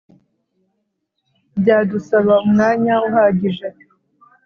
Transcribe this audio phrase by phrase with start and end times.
[1.59, 3.67] byadusaba umwanya uhagije